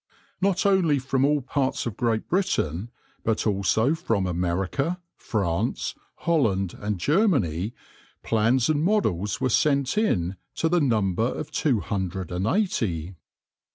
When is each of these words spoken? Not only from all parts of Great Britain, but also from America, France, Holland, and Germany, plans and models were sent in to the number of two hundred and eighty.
Not 0.41 0.65
only 0.65 0.97
from 0.97 1.23
all 1.23 1.41
parts 1.43 1.85
of 1.85 1.95
Great 1.95 2.27
Britain, 2.27 2.89
but 3.23 3.45
also 3.45 3.93
from 3.93 4.25
America, 4.25 4.99
France, 5.15 5.93
Holland, 6.15 6.75
and 6.79 6.97
Germany, 6.97 7.75
plans 8.23 8.67
and 8.67 8.83
models 8.83 9.39
were 9.39 9.49
sent 9.49 9.99
in 9.99 10.37
to 10.55 10.69
the 10.69 10.81
number 10.81 11.25
of 11.27 11.51
two 11.51 11.81
hundred 11.81 12.31
and 12.31 12.47
eighty. 12.47 13.13